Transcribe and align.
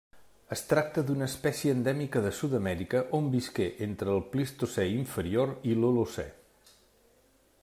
Es 0.53 0.61
tracta 0.69 1.03
d'una 1.09 1.27
espècie 1.31 1.75
endèmica 1.79 2.23
de 2.25 2.31
Sud-amèrica, 2.39 3.03
on 3.19 3.29
visqué 3.35 3.69
entre 3.89 4.11
el 4.17 4.25
Plistocè 4.35 4.89
inferior 4.97 5.57
i 5.73 5.81
l'Holocè. 5.83 6.31